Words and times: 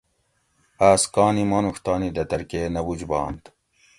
آس 0.89 1.03
کانی 1.13 1.43
مانوڄ 1.51 1.75
تانی 1.85 2.09
دۤتر 2.15 2.41
کے 2.49 2.61
نہ 2.73 2.81
بُج 2.85 3.01
بانت 3.09 3.43